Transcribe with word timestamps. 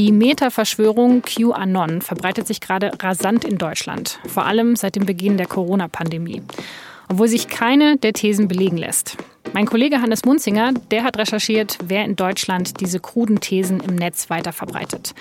Die 0.00 0.12
Meta-Verschwörung 0.12 1.20
QAnon 1.20 2.00
verbreitet 2.00 2.46
sich 2.46 2.62
gerade 2.62 2.90
rasant 3.02 3.44
in 3.44 3.58
Deutschland, 3.58 4.18
vor 4.26 4.46
allem 4.46 4.74
seit 4.74 4.96
dem 4.96 5.04
Beginn 5.04 5.36
der 5.36 5.44
Corona-Pandemie, 5.44 6.42
obwohl 7.10 7.28
sich 7.28 7.48
keine 7.48 7.98
der 7.98 8.14
Thesen 8.14 8.48
belegen 8.48 8.78
lässt. 8.78 9.18
Mein 9.52 9.66
Kollege 9.66 10.00
Hannes 10.00 10.24
Munzinger, 10.24 10.72
der 10.90 11.04
hat 11.04 11.18
recherchiert, 11.18 11.76
wer 11.84 12.06
in 12.06 12.16
Deutschland 12.16 12.80
diese 12.80 12.98
kruden 12.98 13.40
Thesen 13.40 13.80
im 13.80 13.94
Netz 13.94 14.30
weiter 14.30 14.54
verbreitet. 14.54 15.14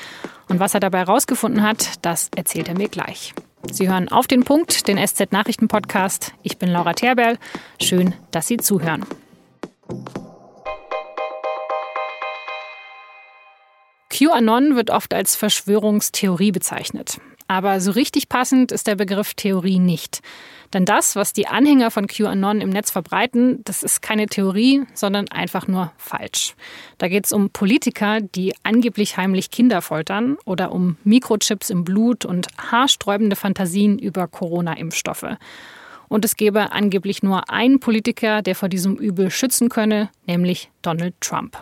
Und 0.47 0.61
was 0.61 0.73
er 0.73 0.79
dabei 0.79 0.99
herausgefunden 0.99 1.61
hat, 1.61 1.95
das 2.01 2.31
erzählt 2.37 2.69
er 2.69 2.77
mir 2.77 2.87
gleich. 2.87 3.33
Sie 3.69 3.89
hören 3.89 4.07
auf 4.07 4.27
den 4.27 4.45
Punkt, 4.45 4.87
den 4.87 4.97
SZ-Nachrichten-Podcast. 4.97 6.31
Ich 6.41 6.57
bin 6.57 6.69
Laura 6.69 6.93
Terberl. 6.93 7.37
Schön, 7.81 8.15
dass 8.31 8.47
Sie 8.47 8.55
zuhören. 8.55 9.05
QAnon 14.19 14.75
wird 14.75 14.89
oft 14.89 15.13
als 15.13 15.37
Verschwörungstheorie 15.37 16.51
bezeichnet. 16.51 17.21
Aber 17.47 17.79
so 17.79 17.91
richtig 17.91 18.27
passend 18.27 18.73
ist 18.73 18.85
der 18.85 18.95
Begriff 18.95 19.33
Theorie 19.33 19.79
nicht. 19.79 20.19
Denn 20.73 20.83
das, 20.83 21.15
was 21.15 21.31
die 21.31 21.47
Anhänger 21.47 21.89
von 21.89 22.05
QAnon 22.05 22.59
im 22.59 22.69
Netz 22.69 22.91
verbreiten, 22.91 23.63
das 23.63 23.81
ist 23.81 24.01
keine 24.01 24.25
Theorie, 24.25 24.83
sondern 24.93 25.29
einfach 25.29 25.67
nur 25.67 25.93
falsch. 25.97 26.55
Da 26.97 27.07
geht 27.07 27.27
es 27.27 27.31
um 27.31 27.49
Politiker, 27.49 28.19
die 28.19 28.53
angeblich 28.63 29.15
heimlich 29.15 29.51
Kinder 29.51 29.81
foltern 29.81 30.37
oder 30.43 30.73
um 30.73 30.97
Mikrochips 31.05 31.69
im 31.69 31.85
Blut 31.85 32.25
und 32.25 32.47
haarsträubende 32.57 33.37
Fantasien 33.37 33.97
über 33.97 34.27
Corona-Impfstoffe. 34.27 35.37
Und 36.09 36.25
es 36.25 36.35
gäbe 36.35 36.73
angeblich 36.73 37.23
nur 37.23 37.49
einen 37.49 37.79
Politiker, 37.79 38.41
der 38.41 38.55
vor 38.55 38.67
diesem 38.67 38.97
Übel 38.97 39.31
schützen 39.31 39.69
könne, 39.69 40.09
nämlich 40.27 40.69
Donald 40.81 41.15
Trump. 41.21 41.57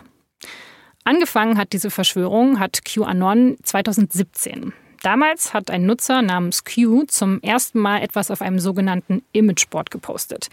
Angefangen 1.08 1.56
hat 1.56 1.72
diese 1.72 1.88
Verschwörung, 1.88 2.60
hat 2.60 2.84
QAnon 2.84 3.56
2017. 3.62 4.74
Damals 5.02 5.54
hat 5.54 5.70
ein 5.70 5.86
Nutzer 5.86 6.20
namens 6.20 6.64
Q 6.64 7.04
zum 7.04 7.40
ersten 7.40 7.78
Mal 7.78 8.02
etwas 8.02 8.30
auf 8.30 8.42
einem 8.42 8.58
sogenannten 8.58 9.22
Imageboard 9.32 9.90
gepostet. 9.90 10.48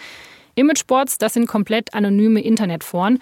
Imageboards, 0.55 1.17
das 1.17 1.33
sind 1.33 1.47
komplett 1.47 1.93
anonyme 1.93 2.39
Internetforen, 2.39 3.19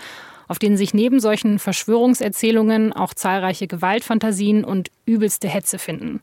auf 0.48 0.60
denen 0.60 0.78
sich 0.78 0.94
neben 0.94 1.20
solchen 1.20 1.58
Verschwörungserzählungen 1.58 2.94
auch 2.94 3.16
zahlreiche 3.16 3.66
Gewaltfantasien 3.66 4.64
und 4.64 4.92
übelste 5.08 5.48
Hetze 5.48 5.80
finden. 5.80 6.22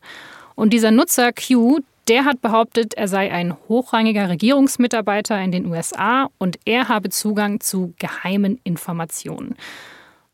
Und 0.55 0.71
dieser 0.71 0.91
Nutzer 0.91 1.33
Q, 1.33 1.79
der 2.07 2.23
hat 2.23 2.41
behauptet, 2.41 2.93
er 2.93 3.09
sei 3.09 3.33
ein 3.33 3.57
hochrangiger 3.67 4.29
Regierungsmitarbeiter 4.29 5.37
in 5.41 5.51
den 5.51 5.65
USA 5.65 6.29
und 6.37 6.57
er 6.63 6.87
habe 6.87 7.09
Zugang 7.09 7.59
zu 7.59 7.93
geheimen 7.99 8.61
Informationen. 8.63 9.57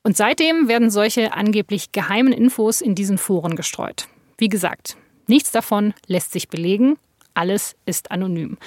Und 0.08 0.16
seitdem 0.16 0.70
werden 0.70 0.90
solche 0.90 1.34
angeblich 1.34 1.92
geheimen 1.92 2.32
Infos 2.32 2.80
in 2.80 2.96
diesen 2.96 3.18
Foren 3.18 3.58
gestreut. 3.58 4.08
Wie 4.38 4.48
gesagt, 4.48 4.96
nichts 5.28 5.52
davon 5.52 5.94
lässt 6.06 6.32
sich 6.32 6.48
belegen, 6.48 6.96
alles 7.34 7.76
ist 7.86 8.10
anonym. 8.10 8.58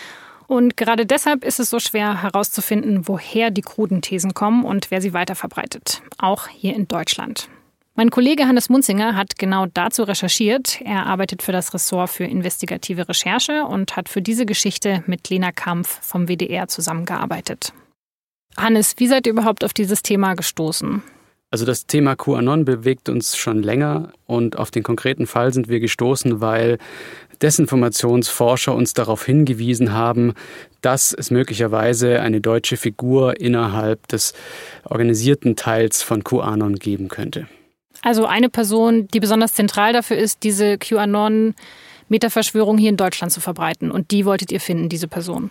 Und 0.48 0.76
gerade 0.76 1.06
deshalb 1.06 1.42
ist 1.42 1.58
es 1.58 1.70
so 1.70 1.80
schwer 1.80 2.22
herauszufinden, 2.22 3.08
woher 3.08 3.50
die 3.50 3.62
kruden 3.62 4.02
Thesen 4.02 4.34
kommen 4.34 4.66
und 4.66 4.90
wer 4.90 5.00
sie 5.00 5.14
weiterverbreitet, 5.14 6.02
auch 6.18 6.46
hier 6.46 6.76
in 6.76 6.88
Deutschland. 6.88 7.48
Mein 7.94 8.10
Kollege 8.10 8.46
Hannes 8.46 8.68
Munzinger 8.68 9.16
hat 9.16 9.38
genau 9.38 9.64
dazu 9.64 10.02
recherchiert. 10.02 10.82
Er 10.82 11.06
arbeitet 11.06 11.40
für 11.40 11.52
das 11.52 11.72
Ressort 11.72 12.10
für 12.10 12.24
investigative 12.24 13.08
Recherche 13.08 13.64
und 13.64 13.96
hat 13.96 14.10
für 14.10 14.20
diese 14.20 14.44
Geschichte 14.44 15.04
mit 15.06 15.30
Lena 15.30 15.52
Kampf 15.52 16.00
vom 16.02 16.28
WDR 16.28 16.68
zusammengearbeitet. 16.68 17.72
Hannes, 18.58 18.92
wie 18.98 19.06
seid 19.06 19.26
ihr 19.26 19.32
überhaupt 19.32 19.64
auf 19.64 19.72
dieses 19.72 20.02
Thema 20.02 20.34
gestoßen? 20.34 21.02
Also 21.50 21.66
das 21.66 21.86
Thema 21.86 22.14
QAnon 22.14 22.64
bewegt 22.64 23.08
uns 23.08 23.36
schon 23.36 23.62
länger 23.62 24.12
und 24.26 24.56
auf 24.56 24.70
den 24.70 24.84
konkreten 24.84 25.26
Fall 25.26 25.52
sind 25.52 25.68
wir 25.68 25.80
gestoßen, 25.80 26.40
weil 26.40 26.78
Desinformationsforscher 27.42 28.74
uns 28.74 28.94
darauf 28.94 29.24
hingewiesen 29.24 29.92
haben, 29.92 30.34
dass 30.80 31.12
es 31.12 31.32
möglicherweise 31.32 32.20
eine 32.20 32.40
deutsche 32.40 32.76
Figur 32.76 33.40
innerhalb 33.40 34.06
des 34.08 34.32
organisierten 34.84 35.56
Teils 35.56 36.02
von 36.02 36.22
QAnon 36.22 36.76
geben 36.76 37.08
könnte. 37.08 37.48
Also 38.02 38.26
eine 38.26 38.48
Person, 38.48 39.08
die 39.08 39.20
besonders 39.20 39.54
zentral 39.54 39.92
dafür 39.92 40.18
ist, 40.18 40.44
diese 40.44 40.78
QAnon-Metaverschwörung 40.78 42.78
hier 42.78 42.90
in 42.90 42.96
Deutschland 42.96 43.32
zu 43.32 43.40
verbreiten. 43.40 43.90
Und 43.90 44.12
die 44.12 44.24
wolltet 44.24 44.52
ihr 44.52 44.60
finden, 44.60 44.88
diese 44.88 45.08
Person. 45.08 45.50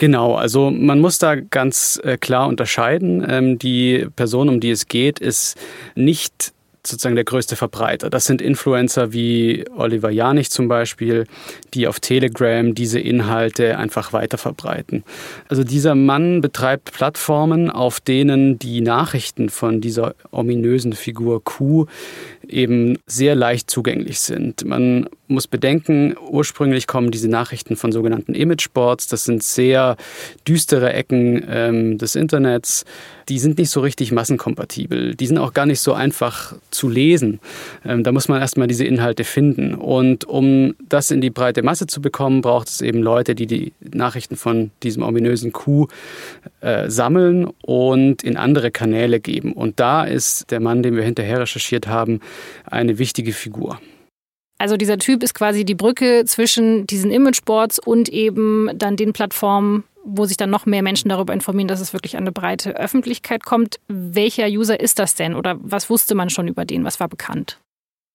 Genau, 0.00 0.34
also 0.34 0.70
man 0.70 0.98
muss 0.98 1.18
da 1.18 1.34
ganz 1.34 2.00
äh, 2.02 2.16
klar 2.16 2.48
unterscheiden. 2.48 3.22
Ähm, 3.28 3.58
die 3.58 4.06
Person, 4.16 4.48
um 4.48 4.58
die 4.58 4.70
es 4.70 4.88
geht, 4.88 5.18
ist 5.18 5.58
nicht 5.94 6.54
sozusagen 6.86 7.16
der 7.16 7.24
größte 7.24 7.54
Verbreiter. 7.56 8.08
Das 8.08 8.24
sind 8.24 8.40
Influencer 8.40 9.12
wie 9.12 9.66
Oliver 9.76 10.10
Janich 10.10 10.50
zum 10.50 10.68
Beispiel, 10.68 11.26
die 11.74 11.86
auf 11.86 12.00
Telegram 12.00 12.74
diese 12.74 12.98
Inhalte 12.98 13.76
einfach 13.76 14.14
weiter 14.14 14.38
verbreiten. 14.38 15.04
Also 15.48 15.64
dieser 15.64 15.94
Mann 15.94 16.40
betreibt 16.40 16.92
Plattformen, 16.92 17.70
auf 17.70 18.00
denen 18.00 18.58
die 18.58 18.80
Nachrichten 18.80 19.50
von 19.50 19.82
dieser 19.82 20.14
ominösen 20.30 20.94
Figur 20.94 21.44
Q 21.44 21.86
eben 22.52 22.98
sehr 23.06 23.34
leicht 23.34 23.70
zugänglich 23.70 24.20
sind. 24.20 24.64
Man 24.64 25.08
muss 25.30 25.46
bedenken, 25.46 26.16
ursprünglich 26.28 26.86
kommen 26.86 27.10
diese 27.10 27.28
Nachrichten 27.28 27.76
von 27.76 27.92
sogenannten 27.92 28.34
Imageboards. 28.34 29.06
Das 29.06 29.24
sind 29.24 29.42
sehr 29.42 29.96
düstere 30.46 30.92
Ecken 30.92 31.44
ähm, 31.48 31.98
des 31.98 32.16
Internets. 32.16 32.84
Die 33.28 33.38
sind 33.38 33.58
nicht 33.58 33.70
so 33.70 33.80
richtig 33.80 34.10
massenkompatibel. 34.10 35.14
Die 35.14 35.26
sind 35.26 35.38
auch 35.38 35.52
gar 35.52 35.66
nicht 35.66 35.80
so 35.80 35.92
einfach 35.92 36.54
zu 36.70 36.88
lesen. 36.88 37.38
Ähm, 37.84 38.02
da 38.02 38.10
muss 38.10 38.28
man 38.28 38.40
erstmal 38.40 38.66
diese 38.66 38.84
Inhalte 38.84 39.22
finden. 39.22 39.74
Und 39.74 40.24
um 40.24 40.74
das 40.88 41.12
in 41.12 41.20
die 41.20 41.30
breite 41.30 41.62
Masse 41.62 41.86
zu 41.86 42.02
bekommen, 42.02 42.40
braucht 42.40 42.68
es 42.68 42.80
eben 42.80 43.00
Leute, 43.00 43.36
die 43.36 43.46
die 43.46 43.72
Nachrichten 43.80 44.34
von 44.34 44.72
diesem 44.82 45.04
ominösen 45.04 45.52
Coup 45.52 45.92
äh, 46.60 46.90
sammeln 46.90 47.48
und 47.62 48.24
in 48.24 48.36
andere 48.36 48.72
Kanäle 48.72 49.20
geben. 49.20 49.52
Und 49.52 49.78
da 49.78 50.04
ist 50.04 50.50
der 50.50 50.58
Mann, 50.58 50.82
den 50.82 50.96
wir 50.96 51.04
hinterher 51.04 51.40
recherchiert 51.40 51.86
haben, 51.86 52.20
eine 52.64 52.98
wichtige 52.98 53.32
Figur. 53.32 53.80
Also 54.58 54.76
dieser 54.76 54.98
Typ 54.98 55.22
ist 55.22 55.34
quasi 55.34 55.64
die 55.64 55.74
Brücke 55.74 56.24
zwischen 56.26 56.86
diesen 56.86 57.10
Imageboards 57.10 57.78
und 57.78 58.10
eben 58.10 58.68
dann 58.74 58.96
den 58.96 59.14
Plattformen, 59.14 59.84
wo 60.04 60.26
sich 60.26 60.36
dann 60.36 60.50
noch 60.50 60.66
mehr 60.66 60.82
Menschen 60.82 61.08
darüber 61.08 61.32
informieren, 61.32 61.68
dass 61.68 61.80
es 61.80 61.92
wirklich 61.92 62.16
an 62.16 62.24
eine 62.24 62.32
breite 62.32 62.76
Öffentlichkeit 62.76 63.44
kommt. 63.44 63.80
Welcher 63.88 64.46
User 64.48 64.78
ist 64.78 64.98
das 64.98 65.14
denn 65.14 65.34
oder 65.34 65.56
was 65.62 65.88
wusste 65.88 66.14
man 66.14 66.28
schon 66.28 66.46
über 66.46 66.66
den? 66.66 66.84
Was 66.84 67.00
war 67.00 67.08
bekannt? 67.08 67.58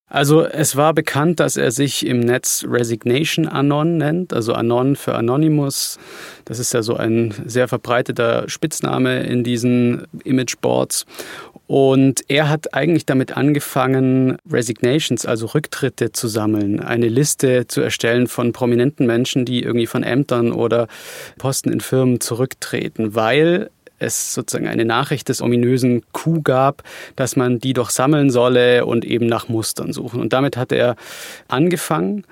Also 0.08 0.44
es 0.46 0.76
war 0.76 0.94
bekannt, 0.94 1.40
dass 1.40 1.58
er 1.58 1.72
sich 1.72 2.06
im 2.06 2.20
Netz 2.20 2.64
Resignation 2.68 3.48
Anon 3.48 3.98
nennt, 3.98 4.34
also 4.34 4.54
Anon 4.54 4.96
für 4.96 5.16
Anonymous. 5.16 5.98
Das 6.46 6.60
ist 6.60 6.74
ja 6.74 6.84
so 6.84 6.96
ein 6.96 7.34
sehr 7.48 7.68
verbreiteter 7.68 8.48
Spitzname 8.48 9.24
in 9.24 9.44
diesen 9.44 10.06
Imageboards. 10.24 11.08
Und 11.68 12.22
er 12.28 12.50
hat 12.50 12.74
eigentlich 12.76 13.06
damit 13.06 13.36
angefangen, 13.36 14.38
Resignations, 14.50 15.26
also 15.26 15.48
Rücktritte 15.48 16.12
zu 16.12 16.28
sammeln, 16.28 16.80
eine 16.80 17.08
Liste 17.08 17.66
zu 17.68 17.82
erstellen 17.82 18.28
von 18.28 18.54
prominenten 18.54 19.08
Menschen, 19.08 19.46
die 19.46 19.64
irgendwie 19.64 19.88
von 19.88 20.04
Ämtern 20.04 20.52
oder 20.52 20.88
Posten 21.40 21.72
in 21.72 21.80
Firmen 21.80 22.22
zurücktreten, 22.22 23.16
weil 23.16 23.72
es 23.98 24.34
sozusagen 24.34 24.68
eine 24.68 24.86
Nachricht 24.86 25.30
des 25.30 25.42
ominösen 25.42 26.04
Coup 26.12 26.44
gab, 26.44 26.84
dass 27.16 27.36
man 27.36 27.60
die 27.60 27.74
doch 27.74 27.90
sammeln 27.90 28.30
solle 28.30 28.86
und 28.86 29.06
eben 29.06 29.26
nach 29.26 29.48
Mustern 29.48 29.94
suchen. 29.94 30.20
Und 30.20 30.34
damit 30.34 30.58
hat 30.58 30.72
er 30.72 30.96
angefangen. 31.48 32.26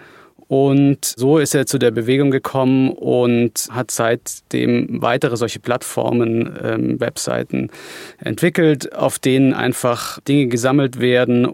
Und 0.53 1.15
so 1.17 1.39
ist 1.39 1.55
er 1.55 1.65
zu 1.65 1.79
der 1.79 1.89
Bewegung 1.89 2.29
gekommen 2.29 2.91
und 2.91 3.69
hat 3.71 3.89
seitdem 3.89 5.01
weitere 5.01 5.35
solche 5.35 5.59
Plattformen, 5.59 6.55
ähm, 6.63 6.99
Webseiten 6.99 7.71
entwickelt, 8.19 8.93
auf 8.93 9.17
denen 9.17 9.55
einfach 9.55 10.19
Dinge 10.27 10.45
gesammelt 10.45 10.99
werden 10.99 11.47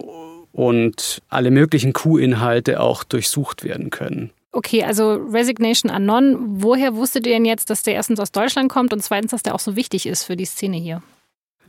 und 0.52 1.22
alle 1.30 1.50
möglichen 1.50 1.94
Q-Inhalte 1.94 2.82
auch 2.82 3.06
durchsucht 3.06 3.64
werden 3.64 3.90
können. 3.90 4.32
Okay, 4.52 4.84
also 4.84 5.14
Resignation 5.14 5.90
Anon, 5.90 6.62
woher 6.62 6.94
wusstet 6.94 7.26
ihr 7.26 7.32
denn 7.32 7.46
jetzt, 7.46 7.70
dass 7.70 7.84
der 7.84 7.94
erstens 7.94 8.20
aus 8.20 8.34
Deutschland 8.34 8.70
kommt 8.70 8.92
und 8.92 9.02
zweitens, 9.02 9.32
dass 9.32 9.44
der 9.44 9.56
auch 9.56 9.62
so 9.62 9.78
wichtig 9.78 10.08
ist 10.08 10.24
für 10.24 10.36
die 10.36 10.44
Szene 10.44 10.76
hier? 10.76 11.02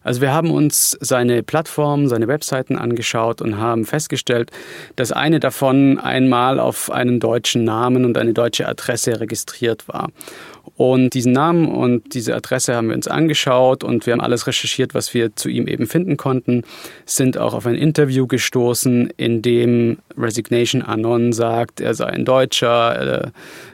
Also 0.03 0.21
wir 0.21 0.33
haben 0.33 0.51
uns 0.51 0.97
seine 1.01 1.43
Plattformen, 1.43 2.09
seine 2.09 2.27
Webseiten 2.27 2.77
angeschaut 2.77 3.43
und 3.43 3.59
haben 3.59 3.85
festgestellt, 3.85 4.51
dass 4.97 5.13
eine 5.13 5.41
davon 5.41 5.99
einmal 5.99 6.59
auf 6.59 6.91
einen 6.91 7.21
deutschen 7.21 7.65
Namen 7.65 8.05
und 8.05 8.17
eine 8.17 8.33
deutsche 8.33 8.67
Adresse 8.67 9.21
registriert 9.21 9.89
war. 9.89 10.09
Und 10.77 11.13
diesen 11.13 11.33
Namen 11.33 11.67
und 11.67 12.15
diese 12.15 12.35
Adresse 12.35 12.75
haben 12.75 12.89
wir 12.89 12.97
uns 12.97 13.09
angeschaut 13.09 13.85
und 13.85 14.07
wir 14.07 14.15
haben 14.15 14.21
alles 14.21 14.47
recherchiert, 14.47 14.95
was 14.95 15.13
wir 15.13 15.37
zu 15.37 15.51
ihm 15.51 15.67
eben 15.67 15.87
finden 15.87 16.17
konnten, 16.17 16.63
sind 17.05 17.37
auch 17.37 17.53
auf 17.53 17.67
ein 17.67 17.75
Interview 17.75 18.27
gestoßen, 18.27 19.13
in 19.19 19.43
dem 19.43 19.99
Resignation 20.17 20.81
Anon 20.81 21.33
sagt, 21.35 21.81
er 21.83 21.93
sei 21.95 22.07
ein 22.07 22.25
Deutscher, 22.25 23.33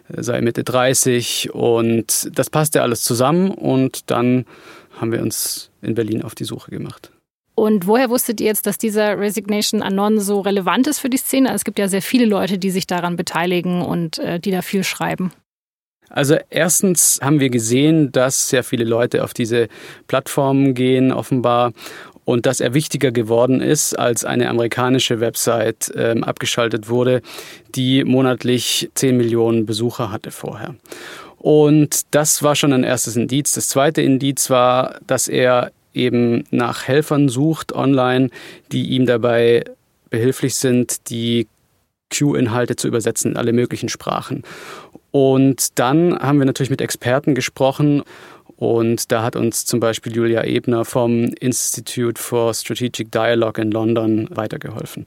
er 0.08 0.22
sei 0.22 0.40
Mitte 0.40 0.64
30 0.64 1.50
und 1.54 2.36
das 2.36 2.50
passte 2.50 2.82
alles 2.82 3.02
zusammen 3.02 3.52
und 3.52 4.10
dann 4.10 4.44
haben 4.96 5.12
wir 5.12 5.22
uns 5.22 5.70
in 5.82 5.94
Berlin 5.94 6.22
auf 6.22 6.34
die 6.34 6.44
Suche 6.44 6.70
gemacht. 6.70 7.12
Und 7.54 7.86
woher 7.86 8.10
wusstet 8.10 8.40
ihr 8.40 8.48
jetzt, 8.48 8.66
dass 8.66 8.76
dieser 8.76 9.18
Resignation 9.18 9.82
Anon 9.82 10.20
so 10.20 10.40
relevant 10.40 10.86
ist 10.86 10.98
für 10.98 11.08
die 11.08 11.16
Szene? 11.16 11.54
Es 11.54 11.64
gibt 11.64 11.78
ja 11.78 11.88
sehr 11.88 12.02
viele 12.02 12.26
Leute, 12.26 12.58
die 12.58 12.70
sich 12.70 12.86
daran 12.86 13.16
beteiligen 13.16 13.80
und 13.80 14.18
äh, 14.18 14.38
die 14.38 14.50
da 14.50 14.60
viel 14.60 14.84
schreiben. 14.84 15.32
Also 16.10 16.36
erstens 16.50 17.18
haben 17.22 17.40
wir 17.40 17.50
gesehen, 17.50 18.12
dass 18.12 18.50
sehr 18.50 18.62
viele 18.62 18.84
Leute 18.84 19.24
auf 19.24 19.34
diese 19.34 19.68
Plattformen 20.06 20.74
gehen, 20.74 21.12
offenbar, 21.12 21.72
und 22.24 22.44
dass 22.44 22.60
er 22.60 22.74
wichtiger 22.74 23.12
geworden 23.12 23.60
ist, 23.60 23.94
als 23.94 24.24
eine 24.24 24.50
amerikanische 24.50 25.20
Website 25.20 25.92
ähm, 25.96 26.24
abgeschaltet 26.24 26.88
wurde, 26.88 27.22
die 27.74 28.04
monatlich 28.04 28.90
10 28.94 29.16
Millionen 29.16 29.64
Besucher 29.64 30.10
hatte 30.10 30.32
vorher. 30.32 30.74
Und 31.46 32.12
das 32.12 32.42
war 32.42 32.56
schon 32.56 32.72
ein 32.72 32.82
erstes 32.82 33.14
Indiz. 33.14 33.52
Das 33.52 33.68
zweite 33.68 34.02
Indiz 34.02 34.50
war, 34.50 34.98
dass 35.06 35.28
er 35.28 35.70
eben 35.94 36.42
nach 36.50 36.88
Helfern 36.88 37.28
sucht 37.28 37.72
online, 37.72 38.30
die 38.72 38.88
ihm 38.88 39.06
dabei 39.06 39.62
behilflich 40.10 40.56
sind, 40.56 41.08
die 41.08 41.46
Q-Inhalte 42.12 42.74
zu 42.74 42.88
übersetzen 42.88 43.30
in 43.30 43.36
alle 43.36 43.52
möglichen 43.52 43.88
Sprachen. 43.88 44.42
Und 45.12 45.78
dann 45.78 46.18
haben 46.18 46.40
wir 46.40 46.46
natürlich 46.46 46.70
mit 46.70 46.80
Experten 46.80 47.36
gesprochen 47.36 48.02
und 48.56 49.12
da 49.12 49.22
hat 49.22 49.36
uns 49.36 49.66
zum 49.66 49.80
Beispiel 49.80 50.14
Julia 50.14 50.44
Ebner 50.44 50.84
vom 50.84 51.24
Institute 51.40 52.20
for 52.20 52.54
Strategic 52.54 53.12
Dialogue 53.12 53.60
in 53.60 53.70
London 53.70 54.28
weitergeholfen. 54.30 55.04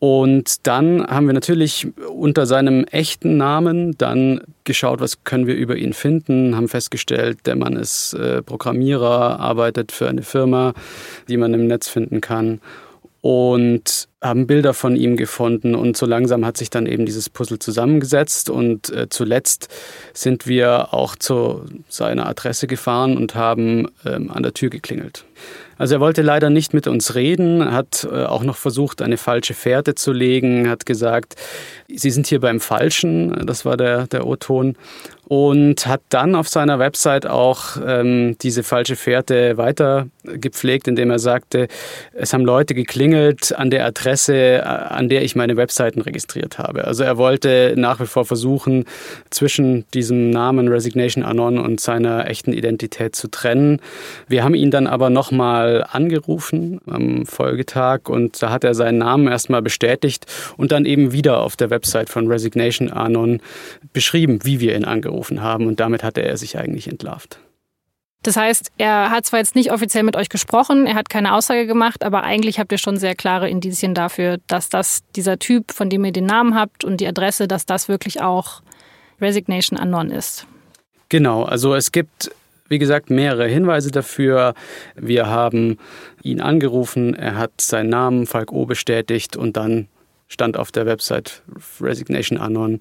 Und 0.00 0.66
dann 0.66 1.04
haben 1.06 1.26
wir 1.26 1.32
natürlich 1.32 1.88
unter 2.08 2.46
seinem 2.46 2.84
echten 2.84 3.36
Namen 3.36 3.98
dann 3.98 4.42
geschaut, 4.62 5.00
was 5.00 5.24
können 5.24 5.46
wir 5.48 5.56
über 5.56 5.76
ihn 5.76 5.92
finden, 5.92 6.54
haben 6.54 6.68
festgestellt, 6.68 7.38
der 7.46 7.56
Mann 7.56 7.74
ist 7.74 8.12
äh, 8.14 8.42
Programmierer, 8.42 9.40
arbeitet 9.40 9.90
für 9.90 10.08
eine 10.08 10.22
Firma, 10.22 10.72
die 11.28 11.36
man 11.36 11.52
im 11.52 11.66
Netz 11.66 11.88
finden 11.88 12.20
kann 12.20 12.60
und 13.22 14.08
haben 14.20 14.48
Bilder 14.48 14.74
von 14.74 14.96
ihm 14.96 15.16
gefunden 15.16 15.74
und 15.76 15.96
so 15.96 16.04
langsam 16.04 16.44
hat 16.44 16.56
sich 16.56 16.70
dann 16.70 16.86
eben 16.86 17.06
dieses 17.06 17.30
Puzzle 17.30 17.60
zusammengesetzt 17.60 18.50
und 18.50 18.90
äh, 18.90 19.08
zuletzt 19.08 19.68
sind 20.12 20.48
wir 20.48 20.92
auch 20.92 21.14
zu 21.14 21.64
seiner 21.88 22.26
Adresse 22.26 22.66
gefahren 22.66 23.16
und 23.16 23.36
haben 23.36 23.86
ähm, 24.04 24.30
an 24.32 24.42
der 24.42 24.54
Tür 24.54 24.70
geklingelt. 24.70 25.24
Also 25.78 25.94
er 25.94 26.00
wollte 26.00 26.22
leider 26.22 26.50
nicht 26.50 26.74
mit 26.74 26.88
uns 26.88 27.14
reden, 27.14 27.72
hat 27.72 28.06
äh, 28.10 28.24
auch 28.24 28.42
noch 28.42 28.56
versucht, 28.56 29.00
eine 29.00 29.16
falsche 29.16 29.54
Fährte 29.54 29.94
zu 29.94 30.12
legen, 30.12 30.68
hat 30.68 30.84
gesagt, 30.84 31.36
Sie 31.86 32.10
sind 32.10 32.26
hier 32.26 32.40
beim 32.40 32.58
Falschen, 32.58 33.46
das 33.46 33.64
war 33.64 33.76
der, 33.76 34.08
der 34.08 34.26
O-Ton 34.26 34.76
und 35.28 35.86
hat 35.86 36.00
dann 36.08 36.34
auf 36.34 36.48
seiner 36.48 36.78
Website 36.78 37.26
auch 37.26 37.76
ähm, 37.86 38.36
diese 38.40 38.62
falsche 38.62 38.96
Fährte 38.96 39.58
weiter 39.58 40.08
gepflegt, 40.24 40.88
indem 40.88 41.10
er 41.10 41.18
sagte, 41.18 41.68
es 42.14 42.32
haben 42.32 42.46
Leute 42.46 42.74
geklingelt 42.74 43.54
an 43.54 43.70
der 43.70 43.84
Adresse, 43.84 44.07
äh, 44.08 44.58
an 44.60 45.08
der 45.08 45.22
ich 45.22 45.36
meine 45.36 45.56
Webseiten 45.56 46.00
registriert 46.00 46.58
habe. 46.58 46.84
Also 46.84 47.04
er 47.04 47.18
wollte 47.18 47.74
nach 47.76 48.00
wie 48.00 48.06
vor 48.06 48.24
versuchen, 48.24 48.84
zwischen 49.30 49.84
diesem 49.94 50.30
Namen 50.30 50.68
Resignation 50.68 51.24
Anon 51.24 51.58
und 51.58 51.80
seiner 51.80 52.28
echten 52.28 52.52
Identität 52.52 53.14
zu 53.14 53.28
trennen. 53.28 53.80
Wir 54.28 54.44
haben 54.44 54.54
ihn 54.54 54.70
dann 54.70 54.86
aber 54.86 55.10
nochmal 55.10 55.84
angerufen 55.90 56.80
am 56.86 57.26
Folgetag 57.26 58.08
und 58.08 58.42
da 58.42 58.50
hat 58.50 58.64
er 58.64 58.74
seinen 58.74 58.98
Namen 58.98 59.28
erstmal 59.28 59.62
bestätigt 59.62 60.26
und 60.56 60.72
dann 60.72 60.84
eben 60.84 61.12
wieder 61.12 61.40
auf 61.40 61.56
der 61.56 61.70
Website 61.70 62.08
von 62.08 62.28
Resignation 62.28 62.90
Anon 62.90 63.40
beschrieben, 63.92 64.40
wie 64.44 64.60
wir 64.60 64.74
ihn 64.74 64.84
angerufen 64.84 65.42
haben 65.42 65.66
und 65.66 65.80
damit 65.80 66.02
hatte 66.02 66.22
er 66.22 66.36
sich 66.36 66.58
eigentlich 66.58 66.88
entlarvt. 66.88 67.40
Das 68.22 68.36
heißt, 68.36 68.72
er 68.78 69.10
hat 69.10 69.26
zwar 69.26 69.38
jetzt 69.38 69.54
nicht 69.54 69.70
offiziell 69.70 70.02
mit 70.02 70.16
euch 70.16 70.28
gesprochen, 70.28 70.86
er 70.86 70.94
hat 70.94 71.08
keine 71.08 71.34
Aussage 71.34 71.66
gemacht, 71.66 72.02
aber 72.04 72.24
eigentlich 72.24 72.58
habt 72.58 72.72
ihr 72.72 72.78
schon 72.78 72.96
sehr 72.96 73.14
klare 73.14 73.48
Indizien 73.48 73.94
dafür, 73.94 74.38
dass 74.48 74.68
das 74.68 75.02
dieser 75.14 75.38
Typ, 75.38 75.72
von 75.72 75.88
dem 75.88 76.04
ihr 76.04 76.12
den 76.12 76.26
Namen 76.26 76.54
habt 76.56 76.84
und 76.84 77.00
die 77.00 77.06
Adresse, 77.06 77.46
dass 77.46 77.64
das 77.64 77.88
wirklich 77.88 78.20
auch 78.20 78.62
Resignation 79.20 79.78
Anon 79.78 80.10
ist. 80.10 80.46
Genau, 81.08 81.44
also 81.44 81.74
es 81.74 81.92
gibt 81.92 82.30
wie 82.68 82.78
gesagt, 82.78 83.10
mehrere 83.10 83.48
Hinweise 83.48 83.90
dafür. 83.90 84.54
Wir 84.94 85.26
haben 85.26 85.78
ihn 86.22 86.40
angerufen, 86.40 87.14
er 87.14 87.36
hat 87.36 87.60
seinen 87.60 87.88
Namen 87.88 88.26
Falk 88.26 88.52
O 88.52 88.66
bestätigt 88.66 89.36
und 89.36 89.56
dann 89.56 89.88
stand 90.28 90.56
auf 90.56 90.70
der 90.70 90.86
Website 90.86 91.42
Resignation 91.80 92.38
Anon, 92.38 92.78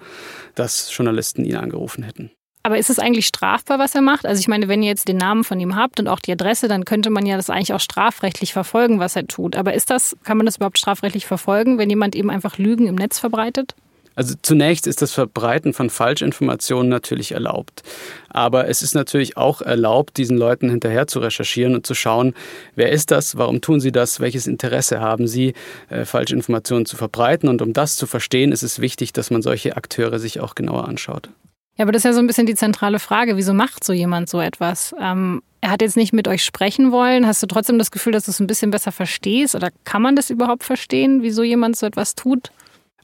dass 0.55 0.95
Journalisten 0.95 1.45
ihn 1.45 1.55
angerufen 1.55 2.03
hätten. 2.03 2.31
Aber 2.67 2.77
ist 2.77 2.89
es 2.89 2.99
eigentlich 2.99 3.27
strafbar, 3.27 3.79
was 3.79 3.95
er 3.95 4.01
macht? 4.01 4.25
Also 4.25 4.41
ich 4.41 4.49
meine, 4.49 4.67
wenn 4.67 4.83
ihr 4.83 4.89
jetzt 4.89 5.07
den 5.07 5.15
Namen 5.15 5.45
von 5.45 5.57
ihm 5.57 5.77
habt 5.77 6.01
und 6.01 6.09
auch 6.09 6.19
die 6.19 6.33
Adresse, 6.33 6.67
dann 6.67 6.83
könnte 6.83 7.09
man 7.09 7.25
ja 7.25 7.37
das 7.37 7.49
eigentlich 7.49 7.71
auch 7.71 7.79
strafrechtlich 7.79 8.51
verfolgen, 8.51 8.99
was 8.99 9.15
er 9.15 9.25
tut. 9.25 9.55
Aber 9.55 9.73
ist 9.73 9.89
das, 9.89 10.17
kann 10.25 10.35
man 10.35 10.45
das 10.45 10.57
überhaupt 10.57 10.77
strafrechtlich 10.77 11.25
verfolgen, 11.25 11.77
wenn 11.77 11.89
jemand 11.89 12.13
eben 12.13 12.29
einfach 12.29 12.57
Lügen 12.57 12.85
im 12.85 12.95
Netz 12.95 13.19
verbreitet? 13.19 13.73
Also 14.15 14.35
zunächst 14.41 14.85
ist 14.85 15.01
das 15.01 15.13
Verbreiten 15.13 15.71
von 15.71 15.89
Falschinformationen 15.89 16.89
natürlich 16.89 17.31
erlaubt. 17.31 17.83
Aber 18.27 18.67
es 18.67 18.81
ist 18.81 18.95
natürlich 18.95 19.37
auch 19.37 19.61
erlaubt, 19.61 20.17
diesen 20.17 20.37
Leuten 20.37 20.69
hinterher 20.69 21.07
zu 21.07 21.19
recherchieren 21.19 21.73
und 21.73 21.87
zu 21.87 21.95
schauen, 21.95 22.33
wer 22.75 22.91
ist 22.91 23.11
das, 23.11 23.37
warum 23.37 23.61
tun 23.61 23.79
sie 23.79 23.93
das, 23.93 24.19
welches 24.19 24.45
Interesse 24.45 24.99
haben 24.99 25.25
sie, 25.29 25.53
äh, 25.87 26.03
Falschinformationen 26.03 26.85
zu 26.85 26.97
verbreiten. 26.97 27.47
Und 27.47 27.61
um 27.61 27.71
das 27.71 27.95
zu 27.95 28.07
verstehen, 28.07 28.51
ist 28.51 28.63
es 28.63 28.81
wichtig, 28.81 29.13
dass 29.13 29.31
man 29.31 29.41
solche 29.41 29.77
Akteure 29.77 30.19
sich 30.19 30.41
auch 30.41 30.53
genauer 30.53 30.85
anschaut. 30.89 31.29
Ja, 31.77 31.83
aber 31.85 31.91
das 31.91 32.01
ist 32.01 32.05
ja 32.05 32.13
so 32.13 32.19
ein 32.19 32.27
bisschen 32.27 32.47
die 32.47 32.55
zentrale 32.55 32.99
Frage. 32.99 33.37
Wieso 33.37 33.53
macht 33.53 33.83
so 33.83 33.93
jemand 33.93 34.29
so 34.29 34.39
etwas? 34.39 34.95
Ähm, 34.99 35.43
er 35.61 35.71
hat 35.71 35.81
jetzt 35.81 35.97
nicht 35.97 36.11
mit 36.11 36.27
euch 36.27 36.43
sprechen 36.43 36.91
wollen. 36.91 37.27
Hast 37.27 37.43
du 37.43 37.47
trotzdem 37.47 37.77
das 37.77 37.91
Gefühl, 37.91 38.13
dass 38.13 38.25
du 38.25 38.31
es 38.31 38.39
ein 38.39 38.47
bisschen 38.47 38.71
besser 38.71 38.91
verstehst? 38.91 39.53
Oder 39.53 39.69
kann 39.83 40.01
man 40.01 40.15
das 40.15 40.29
überhaupt 40.29 40.63
verstehen, 40.63 41.21
wieso 41.21 41.43
jemand 41.43 41.77
so 41.77 41.85
etwas 41.85 42.15
tut? 42.15 42.51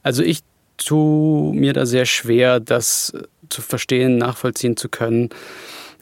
Also 0.02 0.24
ich 0.24 0.40
tue 0.78 1.54
mir 1.54 1.74
da 1.74 1.86
sehr 1.86 2.06
schwer, 2.06 2.60
das 2.60 3.14
zu 3.50 3.62
verstehen, 3.62 4.18
nachvollziehen 4.18 4.76
zu 4.76 4.90
können. 4.90 5.30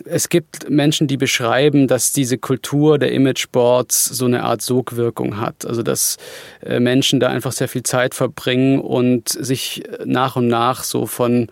Es 0.05 0.29
gibt 0.29 0.69
Menschen, 0.69 1.07
die 1.07 1.17
beschreiben, 1.17 1.87
dass 1.87 2.11
diese 2.11 2.37
Kultur 2.37 2.97
der 2.97 3.11
Imageboards 3.11 4.05
so 4.05 4.25
eine 4.25 4.43
Art 4.43 4.61
Sogwirkung 4.61 5.39
hat. 5.39 5.65
Also 5.65 5.83
dass 5.83 6.17
äh, 6.65 6.79
Menschen 6.79 7.19
da 7.19 7.29
einfach 7.29 7.51
sehr 7.51 7.67
viel 7.67 7.83
Zeit 7.83 8.15
verbringen 8.15 8.79
und 8.79 9.29
sich 9.29 9.83
nach 10.05 10.35
und 10.35 10.47
nach 10.47 10.83
so 10.83 11.05
von 11.05 11.47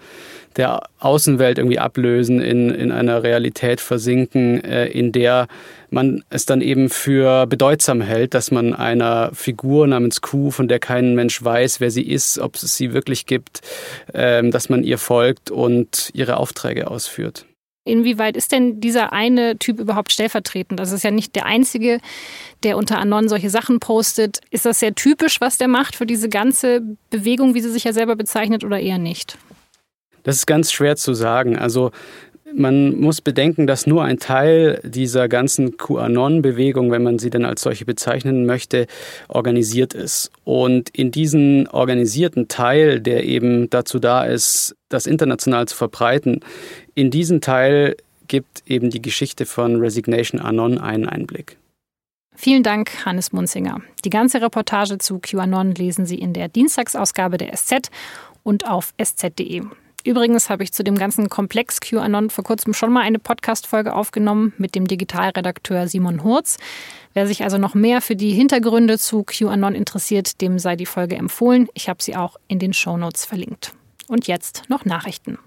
der 0.56 0.82
Außenwelt 1.00 1.58
irgendwie 1.58 1.80
ablösen, 1.80 2.42
in, 2.42 2.70
in 2.70 2.92
einer 2.92 3.24
Realität 3.24 3.80
versinken, 3.82 4.64
äh, 4.64 4.88
in 4.88 5.12
der 5.12 5.48
man 5.90 6.24
es 6.30 6.46
dann 6.46 6.62
eben 6.62 6.90
für 6.90 7.48
bedeutsam 7.48 8.02
hält, 8.02 8.34
dass 8.34 8.52
man 8.52 8.74
einer 8.74 9.32
Figur 9.34 9.88
namens 9.88 10.22
Q, 10.22 10.52
von 10.52 10.68
der 10.68 10.80
kein 10.80 11.16
Mensch 11.16 11.42
weiß, 11.44 11.80
wer 11.80 11.92
sie 11.92 12.04
ist, 12.04 12.40
ob 12.40 12.56
es 12.56 12.76
sie 12.76 12.94
wirklich 12.94 13.26
gibt, 13.26 13.62
äh, 14.14 14.48
dass 14.50 14.70
man 14.70 14.84
ihr 14.84 14.98
folgt 14.98 15.52
und 15.52 16.10
ihre 16.14 16.38
Aufträge 16.38 16.90
ausführt. 16.90 17.46
Inwieweit 17.90 18.38
ist 18.38 18.52
denn 18.52 18.80
dieser 18.80 19.12
eine 19.14 19.58
Typ 19.58 19.80
überhaupt 19.80 20.12
stellvertretend? 20.12 20.80
Das 20.80 20.92
ist 20.92 21.04
ja 21.04 21.12
nicht 21.12 21.36
der 21.36 21.46
einzige, 21.46 22.00
der 22.64 22.78
unter 22.78 23.00
Anon 23.00 23.28
solche 23.28 23.50
Sachen 23.50 23.80
postet. 23.80 24.40
Ist 24.52 24.66
das 24.66 24.80
sehr 24.80 24.96
typisch, 24.96 25.42
was 25.42 25.58
der 25.58 25.68
macht 25.68 25.96
für 25.96 26.06
diese 26.06 26.30
ganze 26.30 26.82
Bewegung, 27.10 27.56
wie 27.56 27.62
sie 27.62 27.72
sich 27.72 27.84
ja 27.84 27.94
selber 27.94 28.16
bezeichnet, 28.16 28.64
oder 28.64 28.80
eher 28.80 28.98
nicht? 28.98 29.38
Das 30.24 30.36
ist 30.36 30.46
ganz 30.46 30.72
schwer 30.72 30.96
zu 30.96 31.14
sagen. 31.14 31.58
Also 31.58 31.92
man 32.56 33.00
muss 33.00 33.22
bedenken, 33.22 33.68
dass 33.68 33.88
nur 33.88 34.04
ein 34.04 34.20
Teil 34.20 34.82
dieser 34.84 35.28
ganzen 35.28 35.78
QAnon-Bewegung, 35.78 36.92
wenn 36.92 37.04
man 37.04 37.20
sie 37.20 37.30
denn 37.30 37.46
als 37.46 37.62
solche 37.62 37.86
bezeichnen 37.86 38.46
möchte, 38.46 38.88
organisiert 39.28 39.94
ist. 39.94 40.32
Und 40.44 40.90
in 40.90 41.12
diesen 41.12 41.68
organisierten 41.68 42.48
Teil, 42.48 43.00
der 43.00 43.26
eben 43.26 43.70
dazu 43.70 44.00
da 44.00 44.24
ist, 44.24 44.76
das 44.90 45.06
international 45.06 45.68
zu 45.68 45.76
verbreiten, 45.76 46.42
in 46.96 47.12
diesen 47.12 47.42
Teil 47.42 47.96
gibt 48.28 48.64
eben 48.68 48.90
die 48.90 49.02
Geschichte 49.02 49.46
von 49.46 49.78
Resignation 49.78 50.40
Anon 50.40 50.78
einen 50.78 51.08
Einblick. 51.08 51.58
Vielen 52.36 52.64
Dank, 52.64 53.06
Hannes 53.06 53.34
Munzinger. 53.34 53.82
Die 54.06 54.10
ganze 54.10 54.42
Reportage 54.42 54.98
zu 54.98 55.20
QAnon 55.20 55.76
lesen 55.76 56.06
Sie 56.06 56.18
in 56.18 56.34
der 56.34 56.48
Dienstagsausgabe 56.48 57.38
der 57.38 57.54
SZ 57.54 57.90
und 58.44 58.66
auf 58.66 58.94
sz.de. 58.98 59.64
Übrigens 60.06 60.50
habe 60.50 60.64
ich 60.64 60.72
zu 60.72 60.84
dem 60.84 60.96
ganzen 60.96 61.30
Komplex 61.30 61.82
QAnon 61.82 62.30
vor 62.30 62.44
kurzem 62.44 62.74
schon 62.74 62.92
mal 62.92 63.02
eine 63.02 63.20
Podcast-Folge 63.20 63.94
aufgenommen 63.94 64.54
mit 64.58 64.76
dem 64.76 64.88
Digitalredakteur 64.88 65.88
Simon 65.88 66.24
Hurz. 66.24 66.58
Wer 67.14 67.28
sich 67.28 67.44
also 67.44 67.58
noch 67.58 67.76
mehr 67.76 68.02
für 68.02 68.16
die 68.16 68.32
Hintergründe 68.32 68.98
zu 68.98 69.24
QAnon 69.24 69.76
interessiert, 69.76 70.42
dem 70.42 70.58
sei 70.58 70.76
die 70.76 70.86
Folge 70.86 71.16
empfohlen. 71.16 71.68
Ich 71.74 71.90
habe 71.90 72.02
sie 72.02 72.16
auch 72.16 72.38
in 72.48 72.60
den 72.60 72.74
Shownotes 72.74 73.26
verlinkt. 73.26 73.74
Und 74.08 74.28
jetzt 74.28 74.64
noch 74.70 74.86
Nachrichten. 74.86 75.38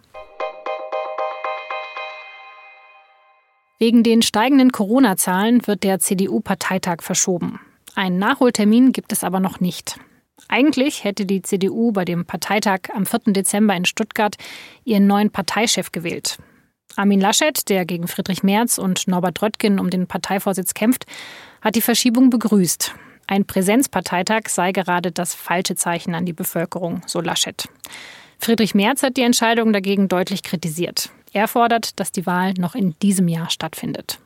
Wegen 3.78 4.04
den 4.04 4.22
steigenden 4.22 4.70
Corona-Zahlen 4.70 5.66
wird 5.66 5.82
der 5.82 5.98
CDU-Parteitag 5.98 6.98
verschoben. 7.00 7.58
Einen 7.96 8.18
Nachholtermin 8.18 8.92
gibt 8.92 9.12
es 9.12 9.24
aber 9.24 9.40
noch 9.40 9.58
nicht. 9.58 9.98
Eigentlich 10.48 11.04
hätte 11.04 11.26
die 11.26 11.42
CDU 11.42 11.92
bei 11.92 12.04
dem 12.04 12.24
Parteitag 12.24 12.80
am 12.94 13.06
4. 13.06 13.32
Dezember 13.32 13.74
in 13.74 13.84
Stuttgart 13.84 14.36
ihren 14.84 15.06
neuen 15.06 15.30
Parteichef 15.30 15.92
gewählt. 15.92 16.38
Armin 16.96 17.20
Laschet, 17.20 17.68
der 17.68 17.84
gegen 17.84 18.06
Friedrich 18.06 18.42
Merz 18.42 18.78
und 18.78 19.08
Norbert 19.08 19.40
Röttgen 19.40 19.78
um 19.78 19.88
den 19.88 20.06
Parteivorsitz 20.06 20.74
kämpft, 20.74 21.06
hat 21.62 21.74
die 21.74 21.80
Verschiebung 21.80 22.28
begrüßt. 22.30 22.94
Ein 23.26 23.46
Präsenzparteitag 23.46 24.48
sei 24.48 24.72
gerade 24.72 25.10
das 25.10 25.34
falsche 25.34 25.74
Zeichen 25.74 26.14
an 26.14 26.26
die 26.26 26.32
Bevölkerung, 26.32 27.02
so 27.06 27.20
Laschet. 27.20 27.68
Friedrich 28.38 28.74
Merz 28.74 29.02
hat 29.02 29.16
die 29.16 29.22
Entscheidung 29.22 29.72
dagegen 29.72 30.08
deutlich 30.08 30.42
kritisiert. 30.42 31.10
Er 31.32 31.48
fordert, 31.48 31.98
dass 31.98 32.12
die 32.12 32.26
Wahl 32.26 32.52
noch 32.54 32.74
in 32.74 32.94
diesem 33.00 33.28
Jahr 33.28 33.48
stattfindet. 33.48 34.18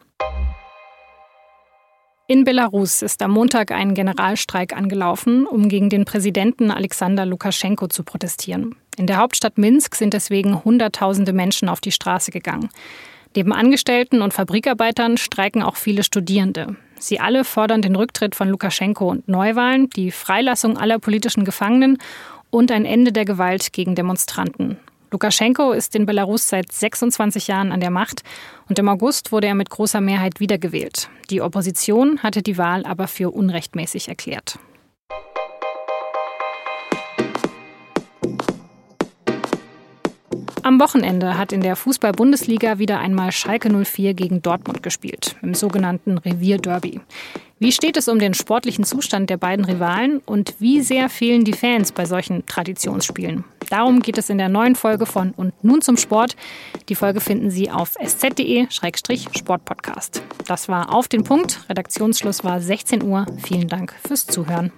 In 2.29 2.43
Belarus 2.43 3.03
ist 3.03 3.23
am 3.23 3.31
Montag 3.31 3.71
ein 3.71 3.95
Generalstreik 3.95 4.77
angelaufen, 4.77 5.47
um 5.47 5.69
gegen 5.69 5.91
den 5.91 6.05
Präsidenten 6.05 6.73
Alexander 6.73 7.25
Lukaschenko 7.25 7.87
zu 7.87 8.03
protestieren. 8.03 8.75
In 8.97 9.07
der 9.07 9.19
Hauptstadt 9.19 9.59
Minsk 9.59 9.95
sind 9.95 10.13
deswegen 10.13 10.65
Hunderttausende 10.65 11.33
Menschen 11.33 11.69
auf 11.69 11.81
die 11.81 11.93
Straße 11.93 12.33
gegangen. 12.33 12.69
Neben 13.37 13.53
Angestellten 13.53 14.23
und 14.23 14.35
Fabrikarbeitern 14.35 15.19
streiken 15.19 15.63
auch 15.63 15.77
viele 15.77 16.03
Studierende. 16.03 16.75
Sie 16.99 17.21
alle 17.21 17.45
fordern 17.45 17.81
den 17.81 17.95
Rücktritt 17.95 18.35
von 18.35 18.49
Lukaschenko 18.49 19.09
und 19.09 19.29
Neuwahlen, 19.29 19.89
die 19.91 20.11
Freilassung 20.11 20.79
aller 20.79 20.99
politischen 20.99 21.45
Gefangenen 21.45 21.97
und 22.51 22.73
ein 22.73 22.87
Ende 22.87 23.13
der 23.13 23.25
Gewalt 23.25 23.73
gegen 23.73 23.95
Demonstranten. 23.95 24.79
Lukaschenko 25.11 25.73
ist 25.73 25.95
in 25.95 26.05
Belarus 26.05 26.49
seit 26.49 26.73
26 26.73 27.47
Jahren 27.47 27.71
an 27.71 27.81
der 27.81 27.91
Macht 27.91 28.23
und 28.69 28.79
im 28.79 28.89
August 28.89 29.31
wurde 29.31 29.47
er 29.47 29.55
mit 29.55 29.71
großer 29.71 30.01
Mehrheit 30.01 30.41
wiedergewählt. 30.41 31.09
Die 31.31 31.41
Opposition 31.41 32.23
hatte 32.23 32.43
die 32.43 32.59
Wahl 32.59 32.85
aber 32.85 33.07
für 33.07 33.31
unrechtmäßig 33.31 34.09
erklärt. 34.09 34.59
Am 40.67 40.81
Wochenende 40.81 41.39
hat 41.39 41.53
in 41.53 41.61
der 41.61 41.77
Fußball-Bundesliga 41.77 42.81
wieder 42.81 42.99
einmal 42.99 43.31
Schalke 43.31 43.71
04 43.71 44.15
gegen 44.15 44.43
Dortmund 44.43 44.83
gespielt, 44.83 45.37
im 45.41 45.55
sogenannten 45.55 46.19
Revierderby. 46.19 47.01
Wie 47.61 47.71
steht 47.71 47.97
es 47.97 48.09
um 48.09 48.19
den 48.19 48.35
sportlichen 48.35 48.83
Zustand 48.83 49.31
der 49.31 49.37
beiden 49.37 49.65
Rivalen 49.65 50.19
und 50.27 50.57
wie 50.59 50.81
sehr 50.81 51.09
fehlen 51.09 51.45
die 51.45 51.53
Fans 51.53 51.93
bei 51.93 52.05
solchen 52.05 52.45
Traditionsspielen? 52.47 53.45
Darum 53.71 54.01
geht 54.01 54.19
es 54.19 54.29
in 54.31 54.39
der 54.39 54.49
neuen 54.49 54.77
Folge 54.77 55.07
von 55.07 55.33
Und 55.33 55.53
nun 55.63 55.83
zum 55.83 55.97
Sport. 55.97 56.37
Die 56.89 56.95
Folge 56.95 57.21
finden 57.21 57.51
Sie 57.51 57.69
auf 57.71 57.97
sz.de-sportpodcast. 58.01 60.23
Das 60.47 60.69
war 60.69 60.95
auf 60.95 61.09
den 61.09 61.25
Punkt. 61.25 61.65
Redaktionsschluss 61.69 62.45
war 62.45 62.61
16 62.61 63.03
Uhr. 63.03 63.27
Vielen 63.43 63.67
Dank 63.69 63.95
fürs 64.07 64.27
Zuhören. 64.27 64.71